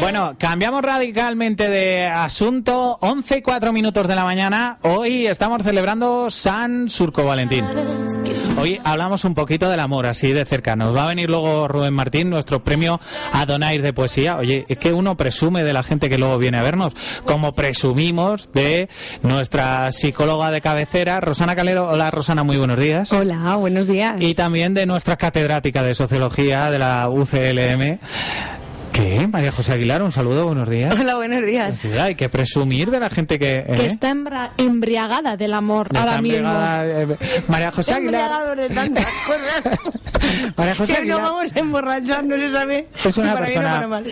Bueno, 0.00 0.34
cambiamos 0.38 0.82
radicalmente 0.82 1.68
de 1.68 2.06
asunto. 2.06 2.98
11 3.00 3.38
y 3.38 3.42
4 3.42 3.72
minutos 3.72 4.08
de 4.08 4.14
la 4.16 4.24
mañana. 4.24 4.78
Hoy 4.82 5.26
estamos 5.26 5.62
celebrando 5.62 6.28
San 6.30 6.88
Surco 6.88 7.24
Valentín. 7.24 7.64
Hoy 8.58 8.80
hablamos 8.82 9.24
un 9.24 9.34
poquito 9.34 9.70
del 9.70 9.80
amor, 9.80 10.06
así 10.06 10.32
de 10.32 10.44
cerca. 10.44 10.74
Nos 10.74 10.96
va 10.96 11.04
a 11.04 11.06
venir 11.06 11.30
luego 11.30 11.68
Rubén 11.68 11.94
Martín, 11.94 12.30
nuestro 12.30 12.64
premio 12.64 12.98
Adonair 13.32 13.82
de 13.82 13.92
poesía. 13.92 14.38
Oye, 14.38 14.64
es 14.68 14.78
que 14.78 14.92
uno 14.92 15.16
presume 15.16 15.62
de 15.62 15.72
la 15.72 15.82
gente 15.82 16.08
que 16.08 16.18
luego 16.18 16.38
viene 16.38 16.58
a 16.58 16.62
vernos, 16.62 16.94
como 17.24 17.54
presumimos 17.54 18.52
de 18.52 18.88
nuestra 19.22 19.92
psicóloga 19.92 20.50
de 20.50 20.60
cabecera, 20.60 21.20
Rosana 21.20 21.54
Calero. 21.54 21.88
Hola, 21.88 22.10
Rosana, 22.10 22.42
muy 22.42 22.56
buenos 22.56 22.78
días. 22.78 23.12
Hola, 23.12 23.54
buenos 23.56 23.86
días. 23.86 24.16
Y 24.18 24.34
también 24.34 24.74
de 24.74 24.86
nuestra 24.86 25.16
catedrática 25.16 25.82
de 25.82 25.94
sociología 25.94 26.70
de 26.70 26.78
la 26.78 27.08
UCLM. 27.08 28.00
¿Qué? 28.96 29.26
María 29.30 29.52
José 29.52 29.72
Aguilar, 29.74 30.02
un 30.02 30.10
saludo, 30.10 30.46
buenos 30.46 30.70
días. 30.70 30.94
Hola, 30.98 31.16
buenos 31.16 31.44
días. 31.44 31.76
Sí, 31.76 31.88
hay 31.92 32.14
que 32.14 32.30
presumir 32.30 32.90
de 32.90 32.98
la 32.98 33.10
gente 33.10 33.38
que... 33.38 33.62
Que 33.66 33.82
¿eh? 33.82 33.86
está 33.86 34.08
embra- 34.10 34.52
embriagada 34.56 35.36
del 35.36 35.52
amor 35.52 35.88
Está 35.88 36.00
ahora 36.00 36.22
mismo. 36.22 36.48
eh, 36.50 37.16
María 37.46 37.70
José 37.72 37.92
Aguilar. 37.92 38.56
De 38.56 38.70
tantas 38.70 39.04
cosas. 39.26 39.78
María 40.56 40.74
José 40.74 40.94
que 40.94 41.04
no 41.04 41.16
Aguilar 41.16 41.32
vamos 41.32 41.52
a 41.54 41.58
emborrachar, 41.58 42.24
no 42.24 42.36
se 42.36 42.50
sabe. 42.50 42.88
es 43.04 43.16
una 43.16 43.36
persona 43.36 44.02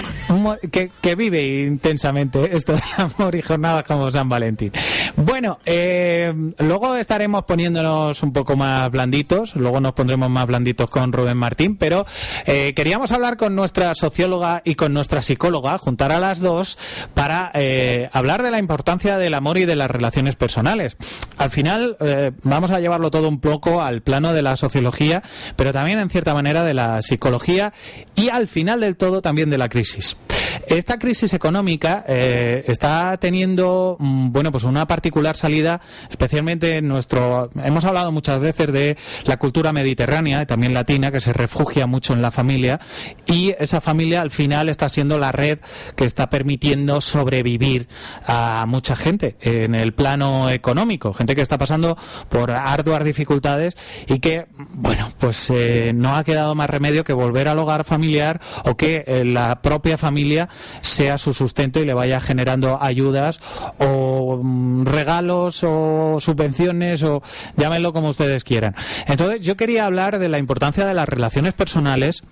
que 1.00 1.14
vive 1.14 1.64
intensamente 1.66 2.56
esto 2.56 2.72
del 2.72 2.82
amor 2.96 3.34
y 3.34 3.42
jornadas 3.42 3.84
como 3.84 4.10
San 4.10 4.28
Valentín. 4.28 4.72
Bueno, 5.16 5.58
eh, 5.64 6.32
luego 6.58 6.96
estaremos 6.96 7.44
poniéndonos 7.44 8.22
un 8.22 8.32
poco 8.32 8.56
más 8.56 8.90
blanditos, 8.90 9.56
luego 9.56 9.80
nos 9.80 9.92
pondremos 9.92 10.30
más 10.30 10.46
blanditos 10.46 10.90
con 10.90 11.12
Rubén 11.12 11.36
Martín, 11.36 11.76
pero 11.76 12.06
eh, 12.46 12.72
queríamos 12.74 13.12
hablar 13.12 13.36
con 13.36 13.54
nuestra 13.54 13.94
socióloga 13.94 14.62
y 14.64 14.74
con 14.74 14.92
nuestra 14.92 15.22
psicóloga, 15.22 15.78
juntar 15.78 16.12
a 16.12 16.20
las 16.20 16.40
dos 16.40 16.78
para 17.14 17.50
eh, 17.54 18.08
hablar 18.12 18.42
de 18.42 18.50
la 18.50 18.58
importancia 18.58 19.18
del 19.18 19.34
amor 19.34 19.58
y 19.58 19.64
de 19.64 19.76
las 19.76 19.90
relaciones 19.90 20.36
personales. 20.36 20.96
Al 21.38 21.50
final 21.50 21.96
eh, 22.00 22.32
vamos 22.42 22.70
a 22.70 22.80
llevarlo 22.80 23.10
todo 23.10 23.28
un 23.28 23.40
poco 23.40 23.82
al 23.82 24.02
plano 24.02 24.32
de 24.32 24.42
la 24.42 24.56
sociología, 24.56 25.22
pero 25.56 25.72
también 25.72 25.98
en 26.04 26.10
cierta 26.10 26.34
manera 26.34 26.64
de 26.64 26.74
la 26.74 27.02
psicología 27.02 27.72
y 28.14 28.28
al 28.28 28.46
final 28.46 28.80
del 28.80 28.96
todo 28.96 29.20
también 29.20 29.50
de 29.50 29.58
la 29.58 29.68
crisis. 29.68 30.16
Esta 30.66 30.98
crisis 30.98 31.32
económica 31.34 32.04
eh, 32.08 32.64
está 32.66 33.16
teniendo, 33.18 33.96
mm, 33.98 34.32
bueno, 34.32 34.52
pues 34.52 34.64
una 34.64 34.86
particular 34.86 35.36
salida, 35.36 35.80
especialmente 36.10 36.78
en 36.78 36.88
nuestro. 36.88 37.50
Hemos 37.62 37.84
hablado 37.84 38.12
muchas 38.12 38.40
veces 38.40 38.72
de 38.72 38.96
la 39.24 39.36
cultura 39.36 39.72
mediterránea 39.72 40.42
y 40.42 40.46
también 40.46 40.74
latina, 40.74 41.10
que 41.10 41.20
se 41.20 41.32
refugia 41.32 41.86
mucho 41.86 42.12
en 42.12 42.22
la 42.22 42.30
familia, 42.30 42.80
y 43.26 43.54
esa 43.58 43.80
familia 43.80 44.20
al 44.20 44.30
final 44.30 44.68
está 44.68 44.88
siendo 44.88 45.18
la 45.18 45.32
red 45.32 45.58
que 45.96 46.04
está 46.04 46.30
permitiendo 46.30 47.00
sobrevivir 47.00 47.88
a 48.26 48.64
mucha 48.68 48.96
gente 48.96 49.36
en 49.40 49.74
el 49.74 49.92
plano 49.92 50.50
económico, 50.50 51.12
gente 51.12 51.34
que 51.34 51.42
está 51.42 51.58
pasando 51.58 51.96
por 52.28 52.50
arduas 52.50 53.04
dificultades 53.04 53.76
y 54.06 54.18
que, 54.18 54.46
bueno, 54.72 55.10
pues 55.18 55.50
eh, 55.50 55.92
no 55.94 56.16
ha 56.16 56.24
quedado 56.24 56.54
más 56.54 56.70
remedio 56.70 57.04
que 57.04 57.12
volver 57.12 57.48
al 57.48 57.58
hogar 57.58 57.84
familiar 57.84 58.40
o 58.64 58.76
que 58.76 59.04
eh, 59.06 59.24
la 59.24 59.62
propia 59.62 59.98
familia 59.98 60.33
sea 60.80 61.18
su 61.18 61.32
sustento 61.32 61.80
y 61.80 61.84
le 61.84 61.94
vaya 61.94 62.20
generando 62.20 62.82
ayudas 62.82 63.40
o 63.78 64.40
mm, 64.42 64.84
regalos 64.84 65.64
o 65.64 66.18
subvenciones 66.20 67.02
o 67.02 67.22
llámenlo 67.56 67.92
como 67.92 68.08
ustedes 68.08 68.44
quieran. 68.44 68.74
Entonces 69.06 69.44
yo 69.44 69.56
quería 69.56 69.86
hablar 69.86 70.18
de 70.18 70.28
la 70.28 70.38
importancia 70.38 70.86
de 70.86 70.94
las 70.94 71.08
relaciones 71.08 71.54
personales 71.54 72.22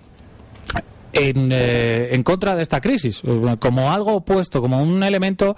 en, 1.13 1.51
eh, 1.51 2.09
en 2.11 2.23
contra 2.23 2.55
de 2.55 2.63
esta 2.63 2.81
crisis, 2.81 3.21
como 3.59 3.91
algo 3.91 4.15
opuesto, 4.15 4.61
como 4.61 4.81
un 4.81 5.03
elemento. 5.03 5.55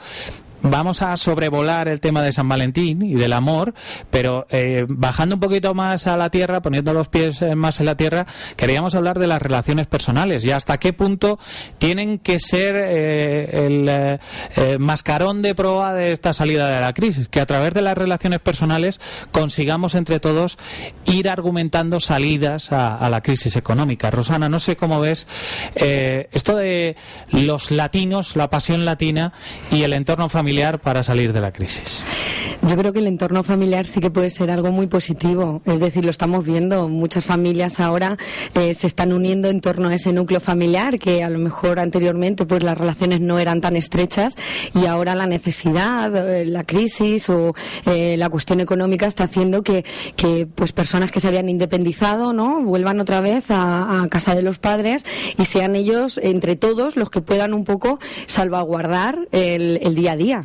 Vamos 0.68 1.04
a 1.04 1.16
sobrevolar 1.16 1.88
el 1.88 2.00
tema 2.00 2.24
de 2.24 2.32
San 2.32 2.50
Valentín 2.50 3.04
y 3.04 3.14
del 3.14 3.34
amor, 3.34 3.76
pero 4.10 4.48
eh, 4.50 4.86
bajando 4.88 5.36
un 5.36 5.40
poquito 5.40 5.76
más 5.76 6.08
a 6.08 6.18
la 6.18 6.32
tierra, 6.32 6.64
poniendo 6.64 6.92
los 6.92 7.08
pies 7.08 7.40
eh, 7.44 7.54
más 7.54 7.80
en 7.80 7.86
la 7.86 7.96
tierra, 7.96 8.26
queríamos 8.56 8.96
hablar 8.96 9.20
de 9.20 9.28
las 9.28 9.40
relaciones 9.40 9.86
personales 9.86 10.44
y 10.44 10.50
hasta 10.50 10.80
qué 10.80 10.92
punto 10.92 11.38
tienen 11.78 12.18
que 12.18 12.40
ser 12.40 12.76
eh, 12.78 13.68
el 13.68 13.88
eh, 13.88 14.20
eh, 14.56 14.78
mascarón 14.80 15.44
de 15.44 15.54
proa 15.54 15.94
de 15.94 16.12
esta 16.12 16.34
salida 16.34 16.68
de 16.68 16.82
la 16.82 16.94
crisis, 16.94 17.28
que 17.28 17.42
a 17.42 17.46
través 17.46 17.76
de 17.76 17.84
las 17.84 17.96
relaciones 17.96 18.40
personales 18.40 19.00
consigamos 19.32 19.94
entre 19.94 20.20
todos 20.20 20.58
ir 21.06 21.30
argumentando 21.30 22.00
salidas 22.00 22.72
a, 22.72 22.98
a 22.98 23.08
la 23.12 23.22
crisis 23.22 23.56
económica. 23.56 24.10
Rosana, 24.10 24.50
no 24.50 24.60
sé 24.60 24.76
cómo 24.76 25.00
ves 25.00 25.28
esto 25.76 26.56
de 26.56 26.96
los 27.30 27.70
latinos, 27.70 28.36
la 28.36 28.50
pasión 28.50 28.84
latina 28.84 29.32
y 29.72 29.84
el 29.84 29.94
entorno 29.94 30.28
familiar 30.28 30.55
para 30.82 31.04
salir 31.04 31.34
de 31.34 31.42
la 31.42 31.52
crisis. 31.52 32.04
Yo 32.62 32.76
creo 32.78 32.94
que 32.94 33.00
el 33.00 33.08
entorno 33.08 33.44
familiar 33.44 33.86
sí 33.86 34.00
que 34.00 34.10
puede 34.10 34.30
ser 34.30 34.50
algo 34.50 34.72
muy 34.72 34.88
positivo. 34.88 35.62
Es 35.66 35.80
decir, 35.80 36.04
lo 36.04 36.12
estamos 36.12 36.46
viendo. 36.46 36.90
Muchas 36.90 37.24
familias 37.24 37.80
ahora 37.80 38.18
eh, 38.56 38.74
se 38.74 38.88
están 38.88 39.14
uniendo 39.14 39.50
en 39.50 39.62
torno 39.62 39.90
a 39.90 39.96
ese 39.96 40.14
núcleo 40.14 40.40
familiar 40.40 40.98
que 40.98 41.24
a 41.24 41.30
lo 41.30 41.38
mejor 41.38 41.80
anteriormente 41.80 42.46
pues 42.46 42.64
las 42.64 42.78
relaciones 42.78 43.22
no 43.22 43.38
eran 43.38 43.62
tan 43.62 43.76
estrechas 43.76 44.36
y 44.74 44.86
ahora 44.88 45.14
la 45.14 45.28
necesidad, 45.28 46.16
eh, 46.16 46.46
la 46.46 46.64
crisis 46.64 47.30
o 47.30 47.54
eh, 47.86 48.16
la 48.18 48.30
cuestión 48.30 48.60
económica 48.60 49.06
está 49.06 49.26
haciendo 49.26 49.62
que, 49.62 49.86
pues 50.56 50.72
personas 50.72 51.12
que 51.12 51.20
se 51.20 51.28
habían 51.28 51.50
independizado 51.50 52.34
no 52.34 52.62
vuelvan 52.64 53.00
otra 53.00 53.22
vez 53.22 53.52
a, 53.52 54.02
a 54.02 54.08
casa 54.10 54.34
de 54.34 54.42
los 54.42 54.58
padres 54.58 55.06
y 55.38 55.46
sean 55.46 55.76
ellos 55.76 56.20
entre 56.22 56.56
todos 56.56 56.96
los 56.96 57.10
que 57.10 57.22
puedan 57.22 57.54
un 57.54 57.64
poco 57.64 58.00
salvaguardar 58.26 59.20
el, 59.32 59.80
el 59.84 59.94
día 59.94 60.14
a 60.14 60.16
día. 60.16 60.45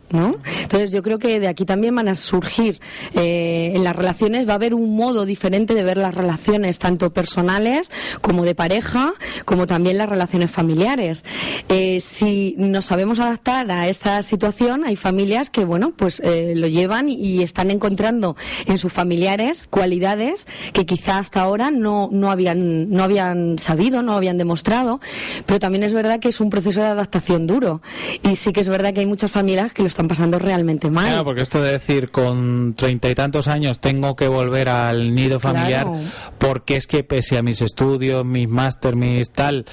¿no? 0.11 0.37
Entonces 0.61 0.91
yo 0.91 1.01
creo 1.03 1.19
que 1.19 1.39
de 1.39 1.47
aquí 1.47 1.65
también 1.65 1.95
van 1.95 2.07
a 2.07 2.15
surgir 2.15 2.79
eh, 3.13 3.71
en 3.75 3.83
las 3.83 3.95
relaciones, 3.95 4.47
va 4.47 4.53
a 4.53 4.55
haber 4.55 4.73
un 4.73 4.95
modo 4.95 5.25
diferente 5.25 5.73
de 5.73 5.83
ver 5.83 5.97
las 5.97 6.13
relaciones, 6.13 6.79
tanto 6.79 7.11
personales 7.13 7.91
como 8.21 8.43
de 8.45 8.55
pareja, 8.55 9.13
como 9.45 9.67
también 9.67 9.97
las 9.97 10.09
relaciones 10.09 10.51
familiares. 10.51 11.23
Eh, 11.69 11.99
si 12.01 12.55
nos 12.57 12.85
sabemos 12.85 13.19
adaptar 13.19 13.71
a 13.71 13.87
esta 13.87 14.21
situación, 14.23 14.83
hay 14.85 14.95
familias 14.95 15.49
que, 15.49 15.65
bueno, 15.65 15.93
pues 15.95 16.21
eh, 16.23 16.53
lo 16.55 16.67
llevan 16.67 17.09
y 17.09 17.41
están 17.41 17.71
encontrando 17.71 18.35
en 18.65 18.77
sus 18.77 18.91
familiares 18.91 19.67
cualidades 19.69 20.47
que 20.73 20.85
quizá 20.85 21.17
hasta 21.17 21.41
ahora 21.41 21.71
no, 21.71 22.09
no, 22.11 22.31
habían, 22.31 22.89
no 22.91 23.03
habían 23.03 23.59
sabido, 23.59 24.01
no 24.01 24.13
habían 24.13 24.37
demostrado, 24.37 24.99
pero 25.45 25.59
también 25.59 25.83
es 25.83 25.93
verdad 25.93 26.19
que 26.19 26.29
es 26.29 26.39
un 26.39 26.49
proceso 26.49 26.81
de 26.81 26.87
adaptación 26.87 27.47
duro. 27.47 27.81
Y 28.23 28.35
sí 28.35 28.53
que 28.53 28.61
es 28.61 28.69
verdad 28.69 28.93
que 28.93 29.01
hay 29.01 29.05
muchas 29.05 29.31
familias 29.31 29.73
que 29.73 29.81
lo 29.81 29.87
están 29.87 30.00
pasando 30.07 30.39
realmente 30.39 30.89
mal. 30.89 31.07
Claro, 31.07 31.23
porque 31.25 31.41
esto 31.41 31.61
de 31.61 31.71
decir 31.73 32.11
con 32.11 32.73
treinta 32.75 33.09
y 33.09 33.15
tantos 33.15 33.47
años 33.47 33.79
tengo 33.79 34.15
que 34.15 34.27
volver 34.27 34.69
al 34.69 35.13
nido 35.15 35.39
familiar 35.39 35.85
Claro. 35.87 35.99
porque 36.37 36.75
es 36.75 36.87
que 36.87 37.03
pese 37.03 37.37
a 37.37 37.43
mis 37.43 37.61
estudios, 37.61 38.25
mis 38.25 38.47
máster, 38.49 38.95
mis 38.95 39.31
tal, 39.31 39.65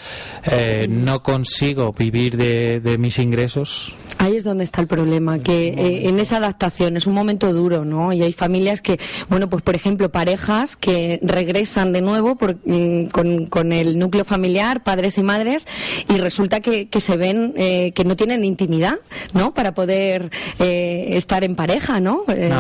eh, 0.44 0.87
no 0.88 1.22
consigo 1.22 1.93
vivir 1.93 2.37
de, 2.37 2.81
de 2.81 2.99
mis 2.99 3.19
ingresos. 3.19 3.94
Ahí 4.19 4.37
es 4.37 4.43
donde 4.44 4.65
está 4.65 4.81
el 4.81 4.88
problema, 4.88 5.38
que 5.41 5.69
eh, 5.69 6.09
en 6.09 6.19
esa 6.19 6.38
adaptación 6.38 6.97
es 6.97 7.06
un 7.06 7.15
momento 7.15 7.53
duro, 7.53 7.84
¿no? 7.84 8.12
Y 8.12 8.22
hay 8.22 8.33
familias 8.33 8.83
que, 8.83 8.99
bueno, 9.28 9.49
pues 9.49 9.62
por 9.62 9.77
ejemplo, 9.77 10.11
parejas 10.11 10.75
que 10.77 11.21
regresan 11.22 11.93
de 11.93 12.03
nuevo 12.03 12.37
por- 12.37 12.56
mm, 12.65 13.06
con, 13.12 13.47
con 13.47 13.72
el 13.72 13.97
núcleo 13.99 14.25
familiar, 14.25 14.83
padres 14.83 15.19
y 15.19 15.22
madres, 15.22 15.69
y 16.09 16.17
resulta 16.17 16.61
que, 16.61 16.88
que 16.88 17.00
se 17.00 17.17
ven 17.17 17.55
eh, 17.56 17.93
que 17.94 18.05
no 18.05 18.17
tienen 18.17 18.44
intimidad, 18.44 18.97
¿no? 19.34 19.55
Para 19.55 19.72
poder 19.75 20.18
eh, 20.59 21.06
estar 21.12 21.45
en 21.45 21.55
pareja, 21.56 22.01
¿no? 22.01 22.23
Eh, 22.29 22.51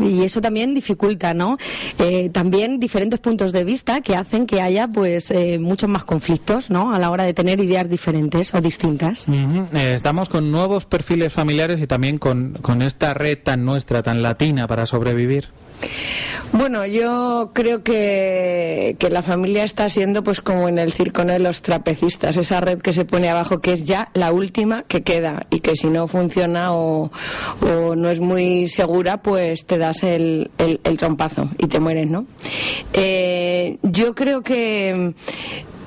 y 0.00 0.22
eso 0.22 0.40
también 0.40 0.74
dificulta, 0.74 1.34
¿no? 1.34 1.58
Eh, 1.98 2.30
también 2.30 2.80
diferentes 2.80 3.20
puntos 3.20 3.52
de 3.52 3.64
vista 3.64 4.00
que 4.00 4.16
hacen 4.16 4.46
que 4.46 4.60
haya, 4.60 4.88
pues, 4.88 5.30
eh, 5.30 5.58
muchos 5.58 5.88
más 5.88 6.04
conflictos, 6.04 6.70
¿no? 6.70 6.92
A 6.92 6.98
la 6.98 7.10
hora 7.10 7.24
de 7.24 7.34
tener 7.34 7.60
ideas 7.60 7.88
diferentes 7.88 8.54
o 8.54 8.60
distintas. 8.60 9.26
Estamos 9.72 10.28
con 10.28 10.50
nuevos 10.50 10.86
perfiles 10.86 11.32
familiares 11.32 11.80
y 11.80 11.86
también 11.86 12.18
con, 12.18 12.58
con 12.62 12.82
esta 12.82 13.14
red 13.14 13.38
tan 13.42 13.64
nuestra, 13.64 14.02
tan 14.02 14.22
latina 14.22 14.66
para 14.66 14.86
sobrevivir. 14.86 15.48
Bueno, 16.52 16.86
yo 16.86 17.50
creo 17.52 17.82
que, 17.82 18.96
que 18.98 19.10
la 19.10 19.22
familia 19.22 19.64
está 19.64 19.90
siendo 19.90 20.22
pues 20.22 20.40
como 20.40 20.68
en 20.68 20.78
el 20.78 20.92
circo 20.92 21.24
de 21.24 21.38
los 21.38 21.60
trapecistas, 21.60 22.36
esa 22.36 22.60
red 22.60 22.78
que 22.78 22.92
se 22.92 23.04
pone 23.04 23.28
abajo 23.28 23.58
que 23.58 23.72
es 23.72 23.84
ya 23.84 24.10
la 24.14 24.32
última 24.32 24.84
que 24.84 25.02
queda 25.02 25.46
y 25.50 25.60
que 25.60 25.76
si 25.76 25.88
no 25.88 26.08
funciona 26.08 26.72
o, 26.72 27.10
o 27.60 27.94
no 27.94 28.10
es 28.10 28.20
muy 28.20 28.68
segura, 28.68 29.20
pues 29.22 29.66
te 29.66 29.76
das 29.76 30.02
el, 30.02 30.50
el, 30.58 30.80
el 30.84 30.96
trompazo 30.96 31.50
y 31.58 31.66
te 31.66 31.80
mueres, 31.80 32.08
¿no? 32.08 32.26
Eh, 32.92 33.78
yo 33.82 34.14
creo 34.14 34.42
que 34.42 35.14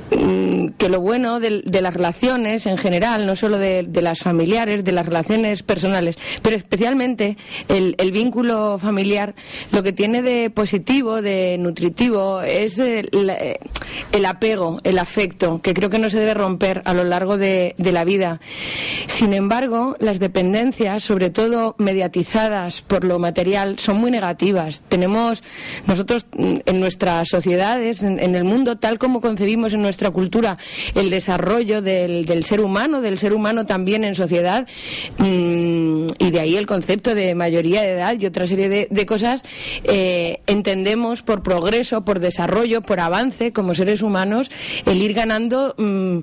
que 0.10 0.90
lo 0.90 1.02
bueno 1.02 1.40
de, 1.40 1.62
las 1.82 1.94
relaciones 1.94 2.66
en 2.66 2.78
general, 2.78 3.26
no 3.26 3.36
solo 3.36 3.58
de, 3.58 3.88
las 4.02 4.20
familiares, 4.20 4.84
de 4.84 4.92
las 4.92 5.06
relaciones 5.06 5.64
personales, 5.64 6.18
pero 6.42 6.56
especialmente 6.56 7.38
el, 7.68 7.96
vínculo 8.12 8.78
familiar, 8.80 9.36
lo 9.72 9.84
que 9.84 9.94
tiene 9.94 10.22
de 10.22 10.50
positivo, 10.50 11.22
de 11.22 11.58
nutritivo, 11.60 12.42
es 12.42 12.80
el, 12.80 13.30
apego, 14.26 14.78
el 14.84 14.98
afecto, 14.98 15.62
que 15.62 15.74
creo 15.74 15.90
que 15.90 16.00
no 16.00 16.10
se 16.10 16.20
debe 16.20 16.34
romper 16.34 16.82
a 16.86 16.94
lo 16.94 17.04
largo 17.04 17.38
de, 17.38 17.76
de 17.78 17.92
la 17.92 18.04
vida. 18.04 18.40
Sin 19.08 19.34
embargo, 19.34 19.96
las 20.00 20.20
dependencias, 20.20 21.04
sobre 21.04 21.30
todo 21.30 21.76
mediatizadas 21.78 22.82
por 22.82 23.04
lo 23.04 23.20
material, 23.20 23.78
son 23.80 23.98
muy 23.98 24.12
negativas. 24.12 24.82
Tenemos 24.88 25.44
nosotros 25.86 26.26
mm, 26.38 26.58
en 26.66 26.80
nuestras 26.80 27.28
sociedades, 27.30 28.04
en, 28.04 28.36
el 28.36 28.44
mundo, 28.44 28.78
tal 28.78 29.00
como 29.00 29.22
concebimos 29.22 29.74
en 29.74 29.82
nuestra 29.82 29.99
cultura 30.12 30.58
el 30.96 31.10
desarrollo 31.10 31.82
del, 31.82 32.44
ser 32.44 32.62
humano, 32.62 33.02
del 33.02 33.18
ser 33.18 33.34
humano 33.34 33.66
también 33.66 34.04
en 34.04 34.16
sociedad, 34.16 34.68
mm, 35.18 36.08
y 36.18 36.32
de 36.32 36.40
ahí 36.40 36.56
el 36.56 36.66
concepto 36.66 37.16
de 37.16 37.36
mayoría 37.36 37.82
de 37.82 37.92
edad 37.92 38.16
y 38.20 38.26
otra 38.26 38.48
serie 38.48 38.88
de, 38.90 39.06
cosas, 39.06 39.44
eh, 39.84 40.40
entendemos 40.48 41.22
por 41.22 41.44
progreso, 41.44 42.04
por 42.06 42.20
desarrollo, 42.20 42.82
por 42.82 43.00
avance 43.00 43.52
como 43.52 43.74
seres 43.74 44.02
humanos, 44.02 44.52
el 44.86 45.02
ir 45.02 45.14
ganando 45.14 45.76
mm, 45.78 46.20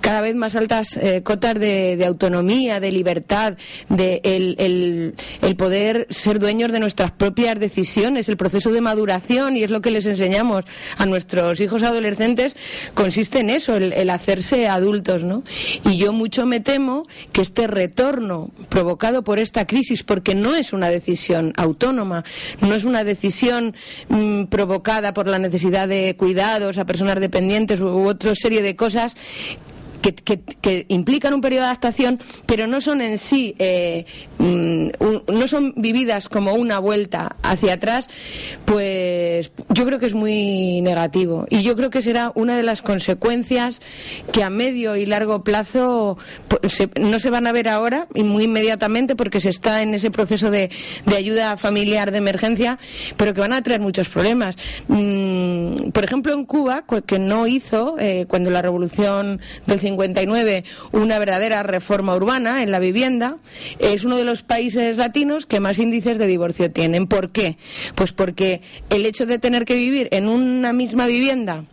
cada 0.00 0.20
vez 0.20 0.34
más 0.34 0.56
altas 0.56 0.96
eh, 0.96 1.22
cotas 1.22 1.58
de, 1.58 2.04
autonomía, 2.06 2.80
de 2.80 2.92
libertad, 2.92 3.56
de 3.88 4.20
el, 4.24 5.14
poder 5.56 6.06
ser 6.10 6.38
dueños 6.38 6.72
de 6.72 6.80
nuestras 6.80 7.10
propias 7.12 7.58
decisiones, 7.58 8.28
el 8.28 8.36
proceso 8.36 8.72
de 8.72 8.80
maduración, 8.80 9.56
y 9.56 9.62
es 9.62 9.70
lo 9.70 9.82
que 9.82 9.90
les 9.90 10.06
enseñamos 10.06 10.64
a 10.96 11.06
nuestros 11.06 11.60
hijos 11.60 11.82
adolescentes, 11.82 12.56
en 13.20 13.50
eso, 13.50 13.76
el, 13.76 14.10
hacerse 14.10 14.68
adultos, 14.68 15.24
¿no? 15.24 15.42
Y 15.84 15.96
yo 15.96 16.12
mucho 16.12 16.46
me 16.46 16.60
temo 16.60 17.06
que 17.32 17.42
este 17.42 17.66
retorno 17.66 18.50
provocado 18.68 19.22
por 19.22 19.38
esta 19.38 19.66
crisis, 19.66 20.02
porque 20.02 20.34
no 20.34 20.54
es 20.54 20.72
una 20.72 20.88
decisión 20.88 21.52
autónoma, 21.56 22.24
no 22.60 22.74
es 22.74 22.84
una 22.84 23.04
decisión 23.04 23.74
mm, 24.08 24.44
provocada 24.44 25.14
por 25.14 25.28
la 25.28 25.38
necesidad 25.38 25.88
de 25.88 26.16
cuidados 26.16 26.78
a 26.78 26.84
personas 26.84 27.20
dependientes 27.20 27.80
u 27.80 28.06
otra 28.06 28.34
serie 28.34 28.62
de 28.62 28.76
cosas 28.76 29.16
que, 30.00 30.86
implican 30.88 31.34
un 31.34 31.40
periodo 31.40 31.62
de 31.62 31.66
adaptación, 31.68 32.20
pero 32.46 32.66
no 32.66 32.80
son 32.80 33.00
en 33.00 33.18
sí, 33.18 33.54
eh, 33.58 34.04
mm, 34.38 34.88
no 35.32 35.48
son 35.48 35.74
vividas 35.76 36.28
como 36.28 36.54
una 36.54 36.78
vuelta 36.78 37.36
hacia 37.42 37.74
atrás, 37.74 38.08
pues 38.64 39.52
yo 39.68 39.86
creo 39.86 39.98
que 39.98 40.06
es 40.06 40.14
muy 40.14 40.80
negativo. 40.80 41.46
Y 41.50 41.62
yo 41.62 41.76
creo 41.76 41.90
que 41.90 42.02
será 42.02 42.32
una 42.34 42.56
de 42.56 42.62
las 42.62 42.82
consecuencias 42.82 43.80
que 44.32 44.42
a 44.42 44.50
medio 44.50 44.96
y 44.96 45.06
largo 45.06 45.44
plazo 45.44 46.18
pues, 46.48 46.88
no 46.98 47.18
se 47.20 47.30
van 47.30 47.46
a 47.46 47.52
ver 47.52 47.68
ahora 47.68 48.06
y 48.14 48.22
muy 48.22 48.44
inmediatamente 48.44 49.16
porque 49.16 49.40
se 49.40 49.50
está 49.50 49.82
en 49.82 49.94
ese 49.94 50.10
proceso 50.10 50.50
de, 50.50 50.70
ayuda 51.14 51.56
familiar 51.56 52.12
de 52.12 52.18
emergencia, 52.18 52.78
pero 53.16 53.34
que 53.34 53.40
van 53.40 53.52
a 53.52 53.62
traer 53.62 53.80
muchos 53.80 54.08
problemas. 54.08 54.56
Mm, 54.88 55.90
por 55.90 56.04
ejemplo, 56.04 56.32
en 56.32 56.44
Cuba, 56.44 56.84
que 57.06 57.18
no 57.18 57.46
hizo, 57.46 57.96
eh, 57.98 58.24
cuando 58.28 58.50
la 58.50 58.62
revolución 58.62 59.40
del 59.66 59.78
59 59.90 60.64
una 60.92 61.18
verdadera 61.18 61.62
reforma 61.62 62.14
urbana 62.14 62.62
en 62.62 62.70
la 62.70 62.78
vivienda, 62.78 63.36
es 63.78 64.04
uno 64.04 64.16
de 64.16 64.24
los 64.24 64.42
países 64.42 64.96
latinos 64.96 65.46
que 65.46 65.60
más 65.60 65.78
índices 65.78 66.18
de 66.18 66.26
divorcio 66.26 66.70
tienen. 66.70 67.06
¿Por 67.06 67.30
qué? 67.30 67.56
Pues 67.94 68.12
porque 68.12 68.60
el 68.88 69.06
hecho 69.06 69.26
de 69.26 69.38
tener 69.38 69.64
que 69.64 69.74
vivir 69.74 70.08
en 70.12 70.28
una 70.28 70.72
misma 70.72 71.06
vivienda 71.06 71.64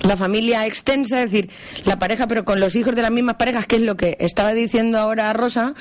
la 0.00 0.16
familia 0.16 0.66
extensa, 0.66 1.22
es 1.22 1.30
decir, 1.30 1.50
la 1.84 1.98
pareja 1.98 2.26
pero 2.26 2.44
con 2.44 2.60
los 2.60 2.74
hijos 2.76 2.94
de 2.94 3.02
las 3.02 3.10
mismas 3.10 3.36
parejas, 3.36 3.66
que 3.66 3.76
es 3.76 3.82
lo 3.82 3.96
que 3.96 4.16
estaba 4.20 4.52
diciendo 4.52 4.98
ahora 4.98 5.32
Rosa, 5.32 5.74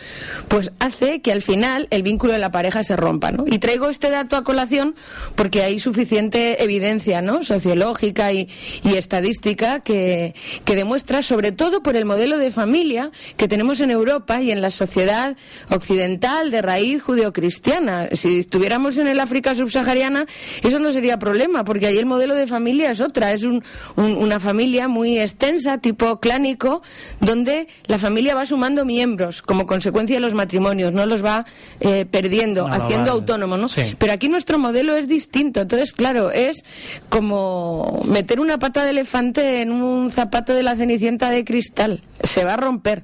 pues 0.47 0.71
hace 0.79 1.21
que 1.21 1.31
al 1.31 1.41
final 1.41 1.87
el 1.91 2.03
vínculo 2.03 2.33
de 2.33 2.39
la 2.39 2.51
pareja 2.51 2.83
se 2.83 2.95
rompa, 2.95 3.31
¿no? 3.31 3.45
Y 3.47 3.59
traigo 3.59 3.89
este 3.89 4.09
dato 4.09 4.35
a 4.35 4.43
colación 4.43 4.95
porque 5.35 5.63
hay 5.63 5.79
suficiente 5.79 6.63
evidencia, 6.63 7.21
¿no? 7.21 7.43
Sociológica 7.43 8.33
y, 8.33 8.47
estadística 8.83 9.81
que, 9.81 10.33
que 10.65 10.75
demuestra, 10.75 11.21
sobre 11.21 11.51
todo 11.51 11.83
por 11.83 11.95
el 11.95 12.05
modelo 12.05 12.37
de 12.37 12.49
familia 12.49 13.11
que 13.35 13.47
tenemos 13.47 13.79
en 13.79 13.91
Europa 13.91 14.41
y 14.41 14.51
en 14.51 14.61
la 14.61 14.71
sociedad 14.71 15.35
occidental 15.69 16.49
de 16.49 16.61
raíz 16.63 17.03
judeocristiana. 17.03 18.09
Si 18.13 18.39
estuviéramos 18.39 18.97
en 18.97 19.07
el 19.07 19.19
África 19.19 19.53
subsahariana, 19.53 20.25
eso 20.63 20.79
no 20.79 20.91
sería 20.91 21.19
problema, 21.19 21.63
porque 21.63 21.85
ahí 21.87 21.97
el 21.97 22.07
modelo 22.07 22.33
de 22.33 22.47
familia 22.47 22.89
es 22.89 23.01
otra, 23.01 23.33
es 23.33 23.43
un 23.43 23.63
una 24.15 24.39
familia 24.39 24.87
muy 24.87 25.19
extensa, 25.19 25.79
tipo 25.79 26.19
clánico, 26.19 26.81
donde 27.19 27.67
la 27.85 27.97
familia 27.97 28.35
va 28.35 28.45
sumando 28.45 28.85
miembros 28.85 29.41
como 29.41 29.65
consecuencia 29.65 30.15
de 30.15 30.19
los 30.19 30.33
matrimonios, 30.33 30.93
no 30.93 31.05
los 31.05 31.23
va 31.23 31.45
eh, 31.79 32.05
perdiendo, 32.05 32.67
haciendo 32.67 33.11
autónomo, 33.11 33.57
¿no? 33.57 33.67
Pero 33.97 34.13
aquí 34.13 34.29
nuestro 34.29 34.57
modelo 34.57 34.95
es 34.95 35.07
distinto. 35.07 35.61
Entonces, 35.61 35.93
claro, 35.93 36.31
es 36.31 36.63
como 37.09 38.01
meter 38.05 38.39
una 38.39 38.59
pata 38.59 38.83
de 38.83 38.91
elefante 38.91 39.61
en 39.61 39.71
un 39.71 40.11
zapato 40.11 40.53
de 40.53 40.63
la 40.63 40.75
cenicienta 40.75 41.29
de 41.29 41.43
cristal. 41.43 42.01
Se 42.21 42.43
va 42.43 42.53
a 42.53 42.57
romper. 42.57 43.03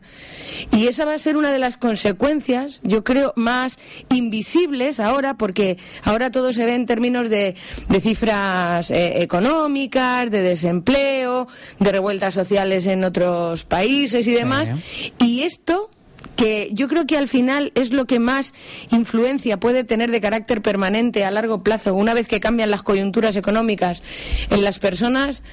Y 0.72 0.88
esa 0.88 1.06
va 1.06 1.14
a 1.14 1.20
ser 1.20 1.38
una 1.38 1.52
de 1.52 1.60
las 1.60 1.78
consecuencias, 1.78 2.80
yo 2.84 3.04
creo, 3.04 3.34
más 3.36 3.78
invisibles 4.10 5.00
ahora, 5.00 5.36
porque 5.36 5.78
ahora 6.04 6.32
todo 6.32 6.54
se 6.54 6.66
ve 6.66 6.76
en 6.76 6.86
términos 6.86 7.30
de, 7.30 7.56
cifras 8.02 8.92
eh, 8.92 9.22
económicas, 9.22 10.30
de 10.32 10.42
desempleo 10.42 10.93
de 11.00 11.92
revueltas 11.92 12.34
sociales 12.34 12.86
en 12.88 13.04
otros 13.04 13.64
países 13.66 14.28
y 14.28 14.32
demás. 14.32 14.72
Y 15.20 15.42
esto 15.42 15.90
que 16.36 16.70
yo 16.72 16.88
creo 16.88 17.06
que 17.06 17.18
al 17.18 17.28
final 17.28 17.72
es 17.76 17.92
lo 17.92 18.06
que 18.06 18.20
más 18.20 18.54
influencia 18.90 19.60
puede 19.60 19.84
tener 19.84 20.12
de 20.12 20.22
carácter 20.22 20.62
permanente 20.62 21.26
a 21.26 21.32
largo 21.32 21.64
plazo, 21.64 21.94
una 21.94 22.14
vez 22.14 22.28
que 22.28 22.40
cambian 22.40 22.72
las 22.72 22.84
coyunturas 22.84 23.36
económicas 23.36 24.02
en 24.50 24.64
las 24.64 24.80
personas, 24.80 25.44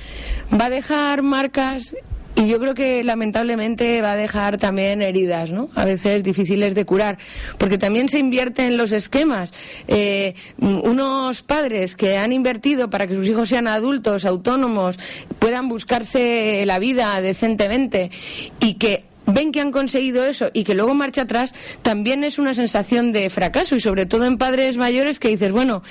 va 0.52 0.66
a 0.66 0.70
dejar 0.70 1.22
marcas 1.22 1.96
y 2.36 2.48
yo 2.48 2.58
creo 2.58 2.74
que 2.74 3.04
lamentablemente 3.04 4.00
va 4.00 4.12
a 4.12 4.16
dejar 4.16 4.56
también 4.56 5.02
heridas, 5.02 5.50
¿no? 5.50 5.68
A 5.74 5.84
veces 5.84 6.22
difíciles 6.22 6.74
de 6.74 6.84
curar, 6.84 7.18
porque 7.58 7.76
también 7.76 8.08
se 8.08 8.18
invierte 8.18 8.66
en 8.66 8.76
los 8.76 8.92
esquemas. 8.92 9.52
Eh, 9.88 10.34
unos 10.58 11.42
padres 11.42 11.96
que 11.96 12.16
han 12.18 12.32
invertido 12.32 12.88
para 12.88 13.06
que 13.06 13.14
sus 13.14 13.26
hijos 13.26 13.48
sean 13.48 13.66
adultos, 13.66 14.24
autónomos, 14.24 14.98
puedan 15.38 15.68
buscarse 15.68 16.64
la 16.66 16.78
vida 16.78 17.20
decentemente 17.20 18.10
y 18.60 18.74
que 18.74 19.09
ven 19.32 19.52
que 19.52 19.60
han 19.60 19.72
conseguido 19.72 20.24
eso 20.24 20.50
y 20.52 20.64
que 20.64 20.74
luego 20.74 20.94
marcha 20.94 21.22
atrás, 21.22 21.54
también 21.82 22.24
es 22.24 22.38
una 22.38 22.54
sensación 22.54 23.12
de 23.12 23.30
fracaso 23.30 23.76
y 23.76 23.80
sobre 23.80 24.06
todo 24.06 24.24
en 24.24 24.38
padres 24.38 24.76
mayores 24.76 25.18
que 25.18 25.28
dices, 25.28 25.52
bueno, 25.52 25.82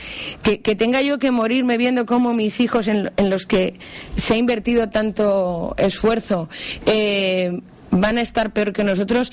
que, 0.43 0.57
tenga 0.75 1.01
yo 1.01 1.19
que 1.19 1.31
morirme 1.31 1.77
viendo 1.77 2.05
cómo 2.05 2.33
mis 2.33 2.59
hijos 2.59 2.87
en, 2.87 3.11
los 3.29 3.45
que 3.45 3.75
se 4.15 4.33
ha 4.33 4.37
invertido 4.37 4.89
tanto 4.89 5.75
esfuerzo, 5.77 6.49
eh, 6.85 7.59
van 7.91 8.17
a 8.17 8.21
estar 8.21 8.51
peor 8.51 8.73
que 8.73 8.83
nosotros 8.83 9.31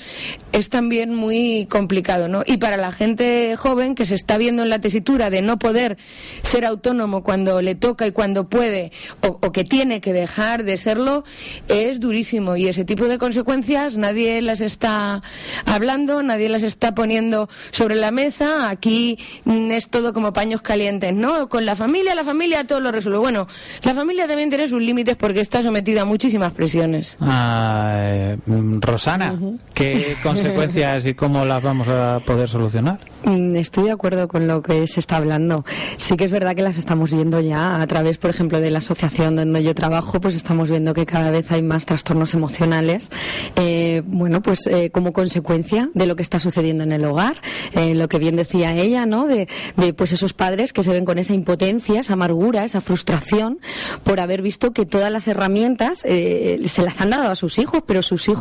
es 0.51 0.69
también 0.69 1.13
muy 1.13 1.67
complicado, 1.67 2.27
¿no? 2.27 2.43
Y 2.45 2.57
para 2.57 2.77
la 2.77 2.91
gente 2.91 3.55
joven 3.57 3.95
que 3.95 4.05
se 4.05 4.15
está 4.15 4.37
viendo 4.37 4.63
en 4.63 4.69
la 4.69 4.79
tesitura 4.79 5.29
de 5.29 5.41
no 5.41 5.59
poder 5.59 5.97
ser 6.41 6.65
autónomo 6.65 7.23
cuando 7.23 7.61
le 7.61 7.75
toca 7.75 8.07
y 8.07 8.11
cuando 8.11 8.49
puede 8.49 8.91
o, 9.21 9.51
que 9.51 9.63
tiene 9.63 10.01
que 10.01 10.13
dejar 10.13 10.63
de 10.63 10.77
serlo 10.77 11.23
es 11.67 11.99
durísimo 11.99 12.55
y 12.55 12.67
ese 12.67 12.85
tipo 12.85 13.07
de 13.07 13.17
consecuencias 13.17 13.95
nadie 13.95 14.41
las 14.41 14.61
está 14.61 15.21
hablando, 15.65 16.23
nadie 16.23 16.49
las 16.49 16.63
está 16.63 16.95
poniendo 16.95 17.49
sobre 17.71 17.95
la 17.95 18.11
mesa. 18.11 18.69
Aquí 18.69 19.17
es 19.45 19.89
todo 19.89 20.13
como 20.13 20.33
paños 20.33 20.61
calientes, 20.61 21.13
¿no? 21.13 21.49
Con 21.49 21.65
la 21.65 21.75
familia, 21.75 22.15
la 22.15 22.23
familia 22.23 22.65
todo 22.65 22.79
lo 22.79 22.91
resuelve. 22.91 23.19
Bueno, 23.19 23.47
la 23.83 23.93
familia 23.93 24.27
también 24.27 24.49
tiene 24.49 24.67
sus 24.67 24.81
límites 24.81 25.15
porque 25.15 25.41
está 25.41 25.63
sometida 25.63 26.01
a 26.01 26.05
muchísimas 26.05 26.53
presiones. 26.53 27.17
Ah, 27.19 28.35
Mm, 28.46 28.46
Rosana, 28.47 29.37
¿qué 29.73 30.15
consecuencias 30.23 31.05
y 31.05 31.13
cómo 31.13 31.43
las 31.43 31.61
vamos 31.61 31.87
a 31.89 32.21
poder 32.25 32.47
solucionar? 32.47 32.99
Mm, 33.23 33.57
estoy 33.57 33.85
de 33.85 33.91
acuerdo 33.91 34.27
con 34.29 34.47
lo 34.47 34.61
que 34.61 34.87
se 34.87 35.01
está 35.01 35.17
hablando. 35.17 35.65
Sí 35.97 36.15
que 36.15 36.25
es 36.25 36.31
verdad 36.31 36.55
que 36.55 36.61
las 36.61 36.77
estamos 36.77 37.11
viendo 37.11 37.41
ya 37.41 37.81
a 37.81 37.87
través, 37.87 38.17
por 38.17 38.29
ejemplo, 38.29 38.61
de 38.61 38.71
la 38.71 38.77
asociación 38.77 39.35
donde 39.35 39.63
yo 39.63 39.75
trabajo, 39.75 40.21
pues 40.21 40.33
estamos 40.35 40.69
viendo 40.69 40.93
que 40.93 41.05
cada 41.05 41.29
vez 41.29 41.51
hay 41.51 41.61
más 41.61 41.85
trastornos 41.85 42.33
emocionales, 42.33 43.11
eh, 43.57 44.01
bueno, 44.05 44.41
pues 44.41 44.65
eh, 44.67 44.91
como 44.91 45.11
consecuencia 45.11 45.89
de 45.93 46.05
lo 46.05 46.15
que 46.15 46.23
está 46.23 46.39
sucediendo 46.39 46.85
en 46.85 46.93
el 46.93 47.03
hogar, 47.03 47.41
eh, 47.73 47.95
lo 47.95 48.07
que 48.07 48.17
bien 48.17 48.37
decía 48.37 48.73
ella, 48.73 49.05
¿no? 49.05 49.27
De, 49.27 49.49
de, 49.75 49.93
pues 49.93 50.13
esos 50.13 50.33
padres 50.33 50.71
que 50.71 50.83
se 50.83 50.93
ven 50.93 51.03
con 51.03 51.19
esa 51.19 51.33
impotencia, 51.33 51.99
esa 51.99 52.13
amargura, 52.13 52.63
esa 52.63 52.79
frustración 52.79 53.59
por 54.03 54.21
haber 54.21 54.41
visto 54.41 54.71
que 54.71 54.85
todas 54.85 55.11
las 55.11 55.27
herramientas 55.27 55.99
se 55.99 56.81
las 56.83 57.01
han 57.01 57.09
dado 57.09 57.29
a 57.29 57.35
sus 57.35 57.59
hijos, 57.59 57.83
pero 57.85 58.01
sus 58.01 58.29
hijos 58.29 58.36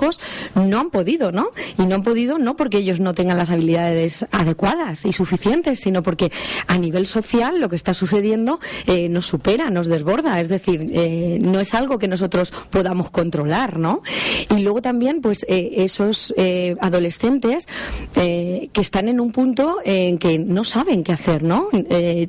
no 0.55 0.81
han 0.81 0.91
podido, 0.91 1.33
¿no? 1.33 1.49
Y 1.79 1.87
no 1.87 1.97
han 1.97 2.03
podido 2.03 2.39
no 2.39 2.57
porque 2.57 2.79
ellos 2.79 3.01
no 3.01 3.15
tengan 3.15 3.37
las 3.37 3.51
habilidades 3.51 4.27
adecuadas 4.31 5.05
y 5.05 5.13
suficientes, 5.13 5.81
sino 5.81 6.03
porque 6.03 6.31
a 6.67 6.79
nivel 6.79 7.07
social 7.07 7.61
lo 7.61 7.69
que 7.69 7.77
está 7.77 7.95
sucediendo 7.95 8.61
eh, 8.87 9.09
nos 9.09 9.27
supera, 9.27 9.71
nos 9.71 9.89
desborda, 9.89 10.41
es 10.41 10.49
decir, 10.49 10.91
eh, 10.93 11.39
no 11.43 11.61
es 11.61 11.75
algo 11.75 11.99
que 11.99 12.09
nosotros 12.09 12.53
podamos 12.71 13.11
controlar, 13.11 13.79
¿no? 13.79 14.03
Y 14.51 14.61
luego 14.61 14.83
también, 14.83 15.21
pues, 15.21 15.45
eh, 15.49 15.73
esos 15.77 16.35
adolescentes 16.81 17.67
que 18.15 18.71
están 18.75 19.09
en 19.09 19.21
un 19.21 19.33
punto 19.33 19.79
en 19.85 20.19
que 20.19 20.39
no 20.39 20.65
saben 20.65 21.03
qué 21.03 21.13
hacer, 21.13 21.43
¿no? 21.43 21.69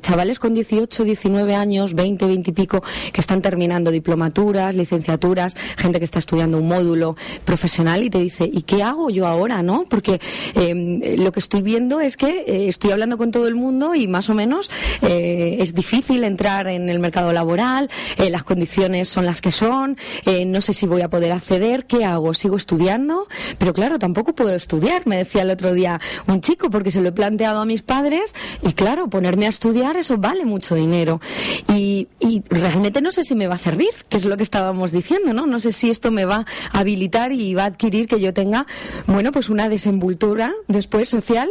chavales 0.00 0.38
con 0.38 0.54
18, 0.54 1.04
19 1.04 1.54
años, 1.54 1.94
20, 1.94 2.26
20 2.26 2.50
y 2.50 2.52
pico, 2.52 2.82
que 3.12 3.20
están 3.20 3.42
terminando 3.42 3.90
diplomaturas, 3.90 4.74
licenciaturas, 4.74 5.56
gente 5.76 5.98
que 5.98 6.04
está 6.04 6.18
estudiando 6.18 6.58
un 6.58 6.68
módulo 6.68 7.16
profesional 7.58 8.04
y 8.04 8.10
te 8.10 8.18
dice, 8.18 8.48
¿y 8.52 8.62
qué 8.62 8.84
hago 8.84 9.10
yo 9.10 9.26
ahora, 9.26 9.62
no? 9.62 9.84
Porque 9.88 10.20
lo 11.18 11.32
que 11.32 11.40
estoy 11.40 11.62
viendo 11.62 12.00
es 12.00 12.16
que 12.16 12.68
estoy 12.68 12.92
hablando 12.92 13.18
con 13.18 13.32
todo 13.32 13.48
el 13.48 13.56
mundo 13.56 13.96
y 13.96 14.06
más 14.06 14.28
o 14.30 14.34
menos 14.34 14.70
es 15.02 15.74
difícil 15.74 16.22
entrar 16.22 16.68
en 16.68 16.88
el 16.88 17.00
mercado 17.00 17.32
laboral, 17.32 17.90
eh, 18.16 18.30
las 18.30 18.44
condiciones 18.44 19.08
son 19.08 19.26
las 19.26 19.40
que 19.40 19.50
son, 19.50 19.96
eh, 20.24 20.44
no 20.44 20.60
sé 20.60 20.72
si 20.72 20.86
voy 20.86 21.02
a 21.02 21.10
poder 21.10 21.32
acceder, 21.32 21.86
¿qué 21.86 22.04
hago? 22.04 22.32
¿Sigo 22.34 22.56
estudiando? 22.56 23.26
Pero 23.58 23.72
claro, 23.72 23.98
tampoco 23.98 24.34
puedo 24.34 24.54
estudiar, 24.54 25.02
me 25.06 25.16
decía 25.16 25.42
el 25.42 25.50
otro 25.50 25.72
día 25.72 26.00
un 26.26 26.40
chico, 26.40 26.70
porque 26.70 26.90
se 26.90 27.00
lo 27.00 27.08
he 27.08 27.12
planteado 27.12 27.60
a 27.60 27.64
mis 27.64 27.82
padres 27.82 28.34
y 28.62 28.72
claro, 28.72 29.08
ponerme 29.08 29.46
a 29.46 29.48
estudiar 29.48 29.96
eso 29.96 30.16
vale 30.18 30.44
mucho 30.44 30.74
dinero. 30.74 31.20
Y, 31.74 32.08
y 32.20 32.42
realmente 32.48 33.00
no 33.00 33.12
sé 33.12 33.24
si 33.24 33.34
me 33.34 33.46
va 33.46 33.56
a 33.56 33.58
servir, 33.58 33.90
que 34.08 34.16
es 34.16 34.24
lo 34.24 34.36
que 34.36 34.42
estábamos 34.42 34.92
diciendo, 34.92 35.32
¿no? 35.32 35.46
No 35.46 35.58
sé 35.58 35.72
si 35.72 35.90
esto 35.90 36.10
me 36.10 36.24
va 36.24 36.46
a 36.72 36.78
habilitar 36.78 37.32
y 37.32 37.47
va 37.54 37.64
a 37.64 37.66
adquirir 37.66 38.06
que 38.06 38.20
yo 38.20 38.32
tenga, 38.32 38.66
bueno, 39.06 39.32
pues 39.32 39.48
una 39.48 39.68
desenvoltura 39.68 40.52
después 40.66 41.08
social 41.08 41.48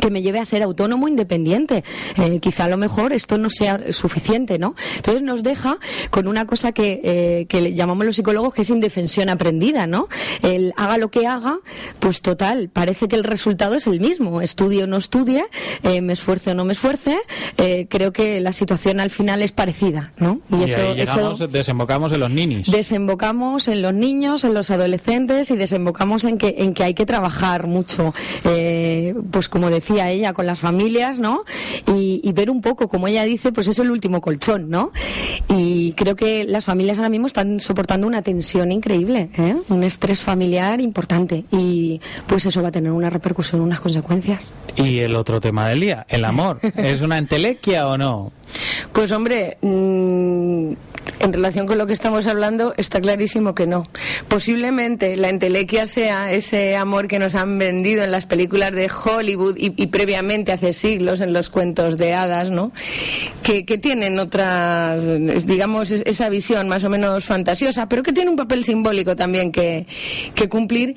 que 0.00 0.10
me 0.10 0.22
lleve 0.22 0.38
a 0.38 0.44
ser 0.44 0.62
autónomo 0.62 1.08
independiente. 1.08 1.84
Eh, 2.16 2.38
quizá 2.40 2.64
a 2.64 2.68
lo 2.68 2.76
mejor 2.76 3.12
esto 3.12 3.38
no 3.38 3.50
sea 3.50 3.92
suficiente, 3.92 4.58
¿no? 4.58 4.74
Entonces 4.96 5.22
nos 5.22 5.42
deja 5.42 5.78
con 6.10 6.28
una 6.28 6.46
cosa 6.46 6.72
que, 6.72 7.00
eh, 7.02 7.46
que 7.48 7.74
llamamos 7.74 8.06
los 8.06 8.16
psicólogos 8.16 8.54
que 8.54 8.62
es 8.62 8.70
indefensión 8.70 9.28
aprendida, 9.28 9.86
¿no? 9.86 10.08
El 10.42 10.72
haga 10.76 10.98
lo 10.98 11.10
que 11.10 11.26
haga, 11.26 11.58
pues 12.00 12.20
total, 12.20 12.68
parece 12.68 13.08
que 13.08 13.16
el 13.16 13.24
resultado 13.24 13.74
es 13.74 13.86
el 13.86 14.00
mismo. 14.00 14.40
Estudie 14.40 14.84
o 14.84 14.86
no 14.86 14.96
estudie, 14.96 15.44
eh, 15.82 16.00
me 16.00 16.12
esfuerce 16.12 16.50
o 16.50 16.54
no 16.54 16.64
me 16.64 16.72
esfuerce, 16.72 17.16
creo 17.88 18.12
que 18.12 18.40
la 18.40 18.52
situación 18.52 19.00
al 19.00 19.10
final 19.10 19.42
es 19.42 19.52
parecida, 19.52 20.12
¿no? 20.18 20.40
Y, 20.50 20.64
eso, 20.64 21.46
desembocamos 21.46 22.12
en 22.12 22.20
los 22.20 22.30
niños. 22.30 22.70
Desembocamos 22.70 23.68
en 23.68 23.82
los 23.82 23.94
niños, 23.94 24.44
en 24.44 24.54
los 24.54 24.70
adolescentes 24.70 25.50
y 25.50 25.56
desembocamos 25.56 26.24
en 26.24 26.38
que, 26.38 26.56
en 26.58 26.74
que 26.74 26.84
hay 26.84 26.94
que 26.94 27.06
trabajar 27.06 27.66
mucho, 27.66 28.14
pues 28.42 29.48
como 29.48 29.70
decía 29.70 29.85
ella, 29.90 30.32
con 30.32 30.46
las 30.46 30.58
familias, 30.58 31.18
¿no? 31.18 31.44
Y, 31.86 32.32
ver 32.36 32.50
un 32.50 32.60
poco, 32.60 32.88
como 32.88 33.08
ella 33.08 33.24
dice, 33.24 33.50
pues 33.50 33.66
es 33.66 33.78
el 33.78 33.90
último 33.90 34.20
colchón, 34.20 34.68
¿no? 34.68 34.92
Y 35.48 35.92
creo 35.92 36.16
que 36.16 36.44
las 36.44 36.66
familias 36.66 36.98
ahora 36.98 37.08
mismo 37.08 37.26
están 37.26 37.60
soportando 37.60 38.06
una 38.06 38.20
tensión 38.20 38.72
increíble, 38.72 39.30
¿eh? 39.38 39.56
un 39.68 39.82
estrés 39.84 40.20
familiar 40.20 40.80
importante 40.82 41.44
y 41.50 42.00
pues 42.26 42.44
eso 42.44 42.60
va 42.62 42.68
a 42.68 42.72
tener 42.72 42.92
una 42.92 43.08
repercusión, 43.08 43.62
unas 43.62 43.80
consecuencias. 43.80 44.52
Y 44.76 44.98
el 44.98 45.14
otro 45.14 45.40
tema 45.40 45.68
del 45.68 45.80
día, 45.80 46.06
el 46.10 46.26
amor, 46.26 46.60
¿es 46.76 47.00
una 47.00 47.16
entelequia 47.16 47.88
o 47.88 47.96
no? 47.96 48.32
Pues 48.92 49.10
hombre, 49.12 49.56
mmm, 49.62 50.72
en 51.20 51.32
relación 51.32 51.66
con 51.66 51.78
lo 51.78 51.86
que 51.86 51.92
estamos 51.92 52.26
hablando, 52.26 52.74
está 52.76 53.00
clarísimo 53.00 53.54
que 53.54 53.66
no. 53.66 53.86
Posiblemente 54.28 55.16
la 55.16 55.28
entelequia 55.28 55.86
sea 55.86 56.30
ese 56.32 56.76
amor 56.76 57.08
que 57.08 57.18
nos 57.18 57.34
han 57.34 57.58
vendido 57.58 58.04
en 58.04 58.10
las 58.10 58.26
películas 58.26 58.72
de 58.72 58.90
Hollywood 58.90 59.56
y, 59.56 59.86
previamente 59.86 60.52
hace 60.52 60.72
siglos 60.72 61.20
en 61.20 61.32
los 61.32 61.48
cuentos 61.48 61.96
de 61.96 62.12
hadas, 62.12 62.50
¿no? 62.50 62.72
Que, 63.42 63.62
tienen 63.76 64.18
otras, 64.18 65.02
digamos, 65.46 65.90
esa 65.90 66.28
visión 66.28 66.68
más 66.68 66.82
o 66.84 66.90
menos 66.90 67.24
fantasiosa, 67.24 67.88
pero 67.88 68.02
que 68.02 68.12
tiene 68.12 68.30
un 68.30 68.36
papel 68.36 68.64
simbólico 68.64 69.14
también 69.16 69.52
que, 69.52 69.86
que 70.34 70.48
cumplir. 70.48 70.96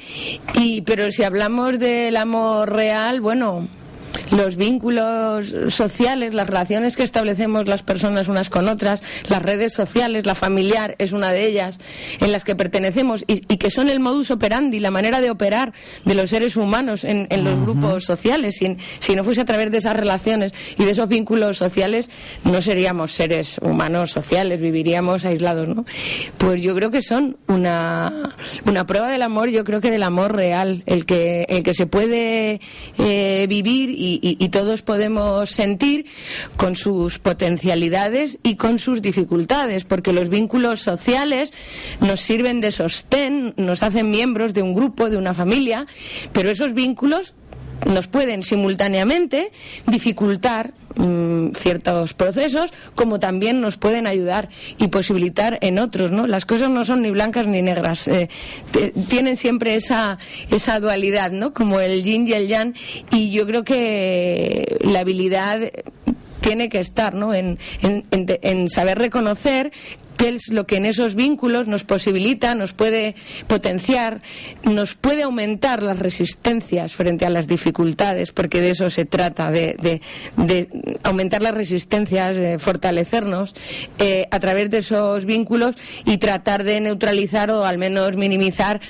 Y, 0.56 0.82
pero 0.82 1.12
si 1.12 1.24
hablamos 1.24 1.78
del 1.78 2.16
amor 2.16 2.74
real, 2.74 3.22
bueno, 3.22 3.68
los 4.32 4.56
vínculos 4.56 5.56
sociales, 5.70 6.34
las 6.34 6.48
relaciones 6.48 6.96
que 6.96 7.04
establecemos 7.04 7.68
las 7.68 7.84
personas 7.84 8.28
unas 8.28 8.50
con 8.50 8.68
otras, 8.68 9.01
las 9.28 9.42
redes 9.42 9.74
sociales, 9.74 10.25
la 10.25 10.36
familiar 10.36 10.96
es 10.98 11.12
una 11.12 11.32
de 11.32 11.48
ellas, 11.48 11.80
en 12.20 12.32
las 12.32 12.44
que 12.44 12.56
pertenecemos 12.56 13.24
y, 13.28 13.39
que 13.39 13.72
son 13.72 13.89
el 13.89 14.00
modus 14.00 14.32
operandi, 14.32 14.80
la 14.80 14.92
manera 14.92 15.22
de 15.22 15.30
operar 15.30 15.74
de 16.06 16.16
los 16.16 16.30
seres 16.30 16.56
humanos 16.56 17.04
en, 17.04 17.28
los 17.44 17.60
grupos 17.62 18.06
sociales. 18.06 18.56
Si, 18.58 18.78
si, 19.00 19.16
no 19.16 19.24
fuese 19.24 19.42
a 19.42 19.46
través 19.46 19.72
de 19.72 19.78
esas 19.78 19.96
relaciones 19.96 20.54
y 20.78 20.86
de 20.86 20.92
esos 20.92 21.08
vínculos 21.08 21.58
sociales, 21.58 22.10
no 22.44 22.62
seríamos 22.62 23.12
seres 23.12 23.58
humanos 23.62 24.12
sociales, 24.12 24.62
viviríamos 24.62 25.25
aislados, 25.25 25.68
¿no? 25.68 25.86
Pues 26.38 26.62
yo 26.62 26.75
creo 26.75 26.92
que 26.92 27.01
son 27.01 27.38
una, 27.48 28.34
una 28.66 28.86
prueba 28.86 29.10
del 29.10 29.22
amor, 29.22 29.50
yo 29.50 29.63
creo 29.63 29.82
que 29.82 29.92
del 29.92 30.04
amor 30.04 30.36
real, 30.36 30.84
el 30.86 31.06
que, 31.06 31.46
el 31.50 31.63
que 31.63 31.74
se 31.74 31.86
puede 31.86 32.62
eh, 32.98 33.46
vivir 33.50 33.89
y, 34.00 34.50
todos 34.50 34.82
podemos 34.82 35.51
sentir 35.51 36.06
con 36.58 36.75
sus 36.75 37.20
potencialidades 37.20 38.39
y 38.41 38.56
con 38.56 38.79
sus 38.79 39.01
dificultades, 39.01 39.84
porque 39.84 40.13
los 40.13 40.29
vínculos 40.29 40.82
sociales 40.82 41.53
nos 42.00 42.20
sirven 42.20 42.62
de 42.62 42.72
sostén, 42.72 43.53
nos 43.58 43.84
hacen 43.84 44.10
miembros 44.10 44.53
de 44.53 44.63
un 44.63 44.74
grupo, 44.74 45.10
de 45.10 45.18
una 45.18 45.34
familia, 45.34 45.86
pero 46.34 46.50
esos 46.50 46.74
vínculos 46.74 47.36
nos 47.86 48.07
pueden 48.07 48.43
simultáneamente 48.43 49.51
dificultar 49.88 50.74
mm, 50.95 51.51
ciertos 51.51 52.13
procesos 52.13 52.74
como 52.95 53.19
también 53.19 53.62
nos 53.62 53.77
pueden 53.77 54.07
ayudar 54.07 54.50
y 54.77 54.88
posibilitar 54.88 55.57
en 55.62 55.79
otros 55.79 56.12
no 56.12 56.27
las 56.27 56.45
cosas 56.45 56.69
no 56.69 56.86
son 56.86 57.01
ni 57.01 57.12
blancas 57.12 57.48
ni 57.48 57.62
negras 57.62 58.07
eh, 58.07 58.29
tienen 59.09 59.36
siempre 59.36 59.75
esa 59.75 60.17
esa 60.51 60.79
dualidad 60.79 61.31
no 61.31 61.53
como 61.53 61.79
el 61.79 62.03
yin 62.03 62.27
y 62.27 62.33
el 62.33 62.48
yang 62.48 62.74
y 63.12 63.31
yo 63.31 63.45
creo 63.45 63.63
que 63.63 64.77
la 64.81 65.00
habilidad 65.00 65.59
tiene 66.41 66.69
que 66.69 66.79
estar 66.79 67.13
¿no? 67.13 67.34
en, 67.34 67.58
en, 67.81 68.69
saber 68.69 68.98
reconocer 68.98 69.72
qué 70.17 70.29
es 70.29 70.50
lo 70.50 70.67
que 70.67 70.75
en 70.75 70.86
esos 70.86 71.15
vínculos 71.15 71.67
nos 71.67 71.86
posibilita, 71.86 72.53
nos 72.53 72.74
puede 72.74 73.15
potenciar, 73.48 74.22
nos 74.63 74.96
puede 74.96 75.24
aumentar 75.24 75.81
las 75.81 75.98
resistencias 75.98 76.93
frente 76.93 77.25
a 77.25 77.29
las 77.29 77.48
dificultades, 77.48 78.34
porque 78.34 78.60
de 78.60 78.72
eso 78.72 78.89
se 78.89 79.05
trata, 79.05 79.50
de, 79.50 80.01
aumentar 81.03 81.41
las 81.41 81.53
resistencias, 81.53 82.36
de 82.36 82.60
fortalecernos 82.60 83.55
eh, 83.98 84.27
a 84.29 84.41
través 84.41 84.69
de 84.69 84.79
esos 84.79 85.24
vínculos 85.24 85.77
y 86.03 86.17
tratar 86.17 86.65
de 86.65 86.81
neutralizar 86.81 87.50
o 87.51 87.63
al 87.63 87.77
menos 87.77 88.17
minimizar 88.17 88.81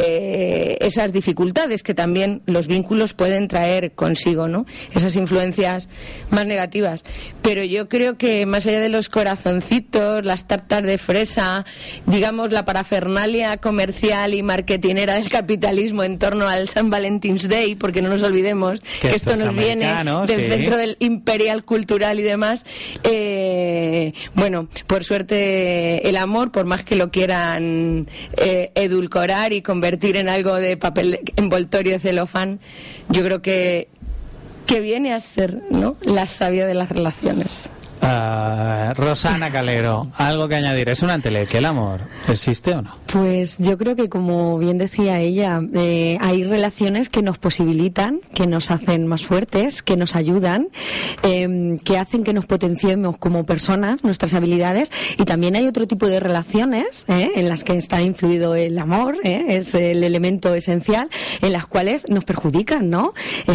eh, 0.00 0.78
esas 0.80 1.12
dificultades 1.12 1.82
que 1.82 1.94
también 1.94 2.42
los 2.46 2.66
vínculos 2.66 3.14
pueden 3.14 3.48
traer 3.48 3.92
consigo, 3.92 4.48
¿no? 4.48 4.66
Esas 4.94 5.16
influencias 5.16 5.88
más 6.30 6.46
negativas. 6.46 7.02
Pero 7.42 7.64
yo 7.64 7.88
creo 7.88 8.18
que 8.18 8.46
más 8.46 8.66
allá 8.66 8.80
de 8.80 8.88
los 8.88 9.08
corazoncitos, 9.08 10.24
las 10.24 10.46
de 10.48 10.98
fresa, 10.98 11.64
digamos 12.06 12.52
la 12.52 12.64
parafernalia 12.64 13.56
comercial 13.58 14.34
y 14.34 14.42
marketinera 14.42 15.14
del 15.14 15.28
capitalismo 15.28 16.02
en 16.02 16.18
torno 16.18 16.48
al 16.48 16.68
San 16.68 16.90
Valentine's 16.90 17.48
Day, 17.48 17.74
porque 17.74 18.02
no 18.02 18.08
nos 18.08 18.22
olvidemos 18.22 18.80
que, 19.00 19.10
esto, 19.10 19.36
nos 19.36 19.54
viene 19.54 19.86
del 20.26 20.50
centro 20.50 20.76
del 20.76 20.96
imperial 21.00 21.64
cultural 21.64 22.18
y 22.18 22.22
demás. 22.22 22.64
Eh, 23.04 24.12
bueno, 24.34 24.68
por 24.86 25.04
suerte 25.04 26.08
el 26.08 26.16
amor, 26.16 26.50
por 26.52 26.64
más 26.64 26.84
que 26.84 26.96
lo 26.96 27.10
quieran 27.10 28.08
eh, 28.36 28.72
edulcorar 28.74 29.52
y 29.52 29.62
convertir 29.68 30.16
en 30.16 30.30
algo 30.30 30.54
de 30.54 30.78
papel 30.78 31.20
envoltorio 31.36 31.92
de 31.92 31.98
celofán, 31.98 32.58
yo 33.10 33.22
creo 33.22 33.42
que 33.42 33.88
que 34.64 34.80
viene 34.80 35.12
a 35.12 35.20
ser 35.20 35.62
¿no? 35.70 35.96
la 36.00 36.24
sabia 36.24 36.66
de 36.66 36.72
las 36.72 36.88
relaciones. 36.88 37.68
Uh, 38.00 38.94
Rosana 38.94 39.50
Calero, 39.50 40.08
algo 40.16 40.48
que 40.48 40.54
añadir. 40.54 40.88
¿Es 40.88 41.02
una 41.02 41.18
que 41.20 41.58
el 41.58 41.64
amor? 41.64 42.00
¿Existe 42.28 42.72
o 42.74 42.82
no? 42.82 42.96
Pues 43.06 43.58
yo 43.58 43.76
creo 43.76 43.96
que, 43.96 44.08
como 44.08 44.56
bien 44.58 44.78
decía 44.78 45.20
ella, 45.20 45.60
eh, 45.74 46.16
hay 46.20 46.44
relaciones 46.44 47.08
que 47.08 47.22
nos 47.22 47.38
posibilitan, 47.38 48.20
que 48.34 48.46
nos 48.46 48.70
hacen 48.70 49.06
más 49.06 49.24
fuertes, 49.24 49.82
que 49.82 49.96
nos 49.96 50.14
ayudan, 50.14 50.68
eh, 51.22 51.76
que 51.84 51.98
hacen 51.98 52.22
que 52.22 52.32
nos 52.32 52.46
potenciemos 52.46 53.18
como 53.18 53.44
personas, 53.46 54.04
nuestras 54.04 54.34
habilidades. 54.34 54.92
Y 55.18 55.24
también 55.24 55.56
hay 55.56 55.66
otro 55.66 55.86
tipo 55.86 56.06
de 56.06 56.20
relaciones 56.20 57.04
eh, 57.08 57.32
en 57.34 57.48
las 57.48 57.64
que 57.64 57.76
está 57.76 58.00
influido 58.00 58.54
el 58.54 58.78
amor, 58.78 59.16
eh, 59.24 59.44
es 59.48 59.74
el 59.74 60.04
elemento 60.04 60.54
esencial, 60.54 61.08
en 61.42 61.52
las 61.52 61.66
cuales 61.66 62.06
nos 62.08 62.24
perjudican, 62.24 62.90
¿no? 62.90 63.12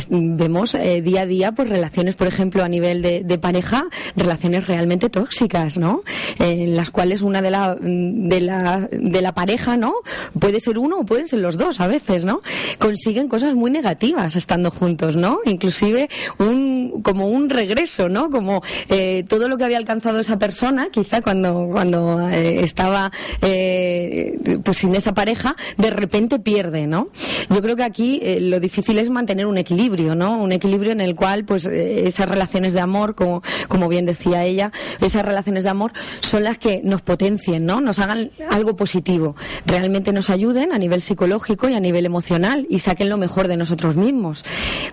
vemos 0.10 0.76
día 1.04 1.22
a 1.22 1.26
día 1.26 1.52
pues 1.54 1.70
relaciones, 1.70 2.16
por 2.16 2.28
ejemplo, 2.28 2.64
a 2.64 2.68
nivel 2.68 3.02
de, 3.02 3.24
de 3.24 3.38
pareja, 3.38 3.86
relaciones 4.16 4.33
relaciones 4.34 4.66
realmente 4.66 5.10
tóxicas, 5.10 5.78
¿no? 5.78 6.04
En 6.40 6.76
las 6.76 6.90
cuales 6.90 7.22
una 7.22 7.42
de 7.42 7.52
la, 7.52 7.76
de 7.80 8.42
la, 8.42 8.88
de 8.92 9.22
la 9.22 9.32
pareja, 9.34 9.78
¿no? 9.78 9.94
Puede 10.40 10.60
ser 10.60 10.80
uno 10.80 11.00
o 11.00 11.06
pueden 11.06 11.28
ser 11.28 11.40
los 11.40 11.58
dos 11.58 11.80
a 11.80 11.88
veces, 11.88 12.26
¿no? 12.26 12.42
Consiguen 12.80 13.28
cosas 13.28 13.54
muy 13.54 13.70
negativas 13.70 14.36
estando 14.36 14.72
juntos, 14.72 15.16
¿no? 15.16 15.40
Inclusive 15.46 16.10
un, 16.40 17.02
como 17.04 17.28
un 17.28 17.52
regreso, 17.52 18.10
¿no? 18.10 18.32
Como 18.32 18.64
eh, 18.90 19.24
todo 19.28 19.48
lo 19.48 19.58
que 19.58 19.66
había 19.66 19.78
alcanzado 19.78 20.20
esa 20.20 20.40
persona, 20.40 20.90
quizá 20.92 21.22
cuando, 21.22 21.70
cuando 21.72 22.28
eh, 22.30 22.64
estaba 22.64 23.12
eh, 23.42 24.40
pues 24.64 24.78
sin 24.78 24.96
esa 24.96 25.14
pareja, 25.14 25.56
de 25.78 25.92
repente 25.92 26.40
pierde, 26.40 26.88
¿no? 26.88 27.10
Yo 27.52 27.62
creo 27.62 27.76
que 27.76 27.84
aquí 27.84 28.22
lo 28.40 28.60
difícil 28.60 28.98
es 28.98 29.12
mantener 29.12 29.46
un 29.46 29.60
equilibrio, 29.60 30.16
¿no? 30.16 30.42
Un 30.42 30.52
equilibrio 30.52 30.92
en 30.92 31.02
el 31.02 31.14
cual, 31.14 31.46
pues, 31.46 31.66
esas 31.66 32.28
relaciones 32.28 32.74
de 32.74 32.80
amor, 32.80 33.14
como, 33.14 33.44
como 33.68 33.88
bien 33.90 34.06
decía 34.08 34.23
ella, 34.32 34.72
esas 35.02 35.24
relaciones 35.26 35.64
de 35.64 35.70
amor 35.70 35.92
son 36.22 36.44
las 36.44 36.58
que 36.58 36.82
nos 36.84 37.02
potencien, 37.02 37.66
¿no? 37.66 37.82
Nos 37.82 38.00
hagan 38.00 38.32
algo 38.50 38.76
positivo, 38.76 39.36
realmente 39.66 40.12
nos 40.14 40.30
ayuden 40.30 40.72
a 40.72 40.78
nivel 40.78 41.02
psicológico 41.02 41.70
y 41.70 41.74
a 41.74 41.80
nivel 41.80 42.06
emocional 42.06 42.66
y 42.70 42.80
saquen 42.80 43.10
lo 43.10 43.18
mejor 43.18 43.48
de 43.48 43.58
nosotros 43.58 43.96
mismos. 43.96 44.44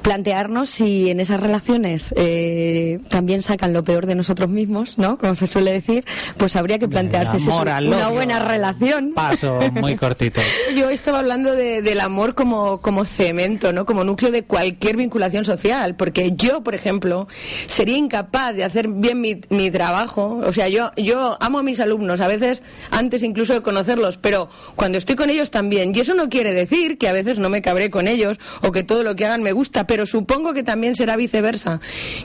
Plantearnos 0.02 0.68
si 0.70 1.10
en 1.10 1.20
esas 1.20 1.40
relaciones 1.40 2.14
eh, 2.16 3.00
también 3.08 3.42
sacan 3.42 3.72
lo 3.72 3.84
peor 3.84 4.06
de 4.06 4.14
nosotros 4.14 4.48
mismos, 4.50 4.98
¿no? 4.98 5.18
Como 5.18 5.34
se 5.34 5.46
suele 5.46 5.72
decir, 5.72 6.04
pues 6.36 6.56
habría 6.56 6.78
que 6.78 6.88
plantearse 6.88 7.38
si 7.38 7.48
es 7.48 7.54
una 7.54 7.78
odio. 7.78 8.10
buena 8.14 8.38
relación. 8.40 9.12
Paso 9.14 9.58
muy 9.80 9.96
cortito. 9.96 10.40
Yo 10.76 10.90
estaba 10.90 11.18
hablando 11.18 11.54
de- 11.54 11.82
del 11.82 12.00
amor 12.00 12.34
como, 12.34 12.78
como 12.78 13.04
cemento, 13.04 13.72
¿no? 13.72 13.84
Como 13.86 14.04
núcleo 14.04 14.30
de 14.30 14.44
cualquier 14.44 14.96
vinculación 14.96 15.44
social. 15.44 15.94
Porque 15.96 16.32
yo, 16.32 16.62
por 16.62 16.74
ejemplo, 16.74 17.28
sería 17.66 17.96
incapaz 17.96 18.54
de 18.54 18.64
hacer 18.64 18.88
bien 18.88 19.19
mi, 19.20 19.40
mi 19.50 19.70
trabajo. 19.70 20.40
O 20.44 20.52
sea, 20.52 20.68
yo, 20.68 20.90
yo 20.96 21.36
amo 21.40 21.58
a 21.58 21.62
mis 21.62 21.80
alumnos, 21.80 22.20
a 22.20 22.28
veces 22.28 22.62
antes 22.90 23.22
incluso 23.22 23.54
de 23.54 23.62
conocerlos, 23.62 24.16
pero 24.16 24.48
cuando 24.76 24.98
estoy 24.98 25.16
con 25.16 25.30
ellos 25.30 25.50
también. 25.50 25.92
Y 25.94 26.00
eso 26.00 26.14
no 26.14 26.28
quiere 26.28 26.52
decir 26.52 26.98
que 26.98 27.08
a 27.08 27.12
veces 27.12 27.38
no 27.38 27.48
me 27.48 27.62
cabré 27.62 27.90
con 27.90 28.08
ellos 28.08 28.38
o 28.62 28.72
que 28.72 28.82
todo 28.82 29.02
lo 29.02 29.16
que 29.16 29.26
hagan 29.26 29.42
me 29.42 29.52
gusta, 29.52 29.86
pero 29.86 30.06
supongo 30.06 30.52
que 30.52 30.62
también 30.62 30.94
será 30.94 31.16
viceversa. 31.16 31.80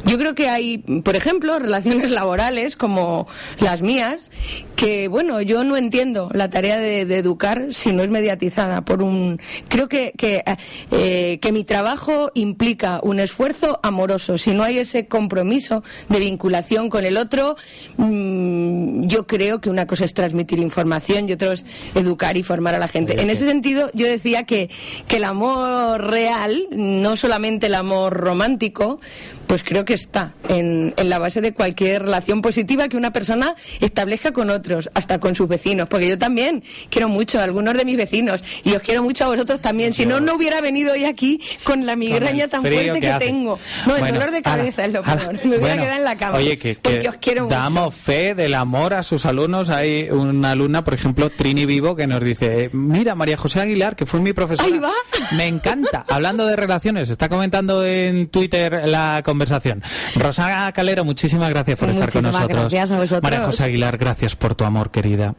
Yo 0.06 0.18
creo 0.18 0.36
que 0.36 0.50
hay, 0.50 0.80
por 0.80 1.16
ejemplo, 1.16 1.60
relaciones 1.60 2.12
laborales 2.12 2.76
como 2.76 3.28
las 3.60 3.82
mías, 3.82 4.32
que 4.76 5.08
bueno, 5.08 5.42
yo 5.42 5.64
no 5.64 5.78
entiendo 5.78 6.30
la 6.34 6.50
tarea 6.50 6.78
de, 6.78 7.02
educar 7.16 7.68
si 7.72 7.94
no 7.94 8.04
es 8.04 8.10
mediatizada 8.10 8.82
por 8.82 9.02
un. 9.02 9.40
Creo 9.70 9.88
que, 9.88 10.12
que, 10.18 10.44
eh, 10.92 11.40
que 11.42 11.52
mi 11.52 11.64
trabajo 11.64 12.32
implica 12.34 13.00
un 13.04 13.20
esfuerzo 13.20 13.80
amoroso. 13.84 14.38
Si 14.38 14.52
no 14.52 14.64
hay 14.64 14.80
ese 14.80 15.08
compromiso 15.08 15.84
de 16.10 16.20
vinculación 16.20 16.85
con 16.90 17.06
el 17.06 17.18
otro, 17.18 17.56
mm, 17.98 19.08
yo 19.08 19.28
creo 19.28 19.62
que 19.62 19.70
una 19.70 19.88
cosa 19.88 20.06
es 20.06 20.14
transmitir 20.14 20.60
información 20.60 21.28
y 21.30 21.34
otra 21.34 21.54
es 21.54 21.66
educar 21.96 22.38
y 22.38 22.44
formar 22.44 22.76
a 22.76 22.80
la 22.80 22.88
gente. 22.88 23.22
En 23.22 23.30
ese 23.30 23.46
sentido, 23.46 23.90
yo 23.94 24.08
decía 24.08 24.44
que, 24.44 24.70
que 25.08 25.18
el 25.18 25.24
amor 25.24 26.02
real, 26.02 26.68
no 26.72 27.18
solamente 27.18 27.68
el 27.68 27.76
amor 27.76 28.14
romántico, 28.14 29.00
pues 29.48 29.64
creo 29.64 29.86
que 29.86 29.94
está 29.94 30.34
en, 30.50 30.94
en 30.98 31.10
la 31.10 31.20
base 31.20 31.42
de 31.42 31.54
cualquier 31.54 32.04
relación 32.04 32.42
positiva 32.42 32.88
que 32.88 32.98
una 32.98 33.12
persona 33.12 33.56
establezca 33.82 34.32
con 34.32 34.50
otros, 34.50 34.90
hasta 34.94 35.20
con 35.20 35.36
sus 35.36 35.48
vecinos, 35.48 35.88
porque 35.88 36.08
yo 36.10 36.18
también 36.18 36.64
quiero 36.90 37.10
mucho 37.10 37.40
a 37.40 37.44
algunos 37.44 37.76
de 37.76 37.86
mis 37.86 37.98
vecinos 37.98 38.42
y 38.64 38.74
os 38.74 38.82
quiero 38.82 39.04
mucho 39.04 39.26
a 39.26 39.28
vosotros 39.28 39.60
también. 39.62 39.94
Si 39.94 40.06
no, 40.06 40.20
no 40.20 40.36
hubiera 40.36 40.62
venido 40.62 40.94
hoy 40.94 41.06
aquí 41.06 41.40
con 41.64 41.86
la 41.86 41.96
migraña 41.96 42.46
el 42.46 42.50
tan 42.50 42.62
fuerte 42.62 43.00
que 43.00 43.14
tengo. 43.20 43.60
No, 43.88 43.96
el 43.96 44.02
Bueno, 44.02 44.20
dolor 44.20 44.32
de 44.32 44.38
ala, 44.38 44.44
cabeza 44.58 44.86
es 44.86 44.94
lo 44.94 45.04
ala. 45.04 45.16
peor. 45.18 45.34
Me 45.36 45.42
hubiera 45.58 45.60
Bueno, 45.60 45.82
quedado 45.84 45.98
en 45.98 46.04
la 46.04 46.18
cama. 46.18 46.38
Oye, 46.38 46.58
que, 46.58 46.78
os 47.08 47.16
quiero 47.18 47.44
mucho. 47.44 47.56
damos 47.56 47.94
fe 47.96 48.36
del 48.36 48.54
amor 48.54 48.94
a 48.94 49.04
sus 49.04 49.26
alumnos. 49.26 49.70
Hay 49.70 50.10
una 50.10 50.52
alumna, 50.52 50.84
por 50.84 50.94
ejemplo, 50.94 51.30
Trini 51.30 51.66
Vivo, 51.66 51.96
que 51.96 52.08
nos 52.08 52.24
dice, 52.24 52.70
mira, 52.74 53.16
María 53.16 53.38
José 53.38 53.62
Aguilar, 53.62 53.96
que 53.96 54.06
fue 54.06 54.20
mi 54.20 54.34
profesora. 54.34 54.68
Ahí 54.68 54.80
va. 54.80 54.92
Me 55.36 55.46
encanta. 55.48 56.06
Hablando 56.10 56.46
de 56.46 56.56
relaciones, 56.56 57.10
está 57.10 57.30
comentando 57.30 57.86
en 57.86 58.28
Twitter 58.28 58.84
la 58.88 59.22
conversación. 59.36 59.84
Rosana 60.16 60.72
Calero, 60.72 61.04
muchísimas 61.04 61.50
gracias 61.50 61.78
por 61.78 61.90
estar 61.90 62.12
con 62.12 62.24
nosotros. 62.24 62.60
gracias 62.60 62.92
a 62.92 62.96
vosotros. 62.98 63.24
María 63.24 63.46
José 63.46 63.64
Aguilar, 63.64 63.98
gracias 63.98 64.36
por 64.36 64.56
tu 64.56 64.64
amor, 64.64 64.92
querida. 64.92 65.36